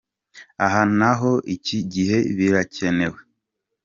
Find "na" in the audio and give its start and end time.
0.99-1.09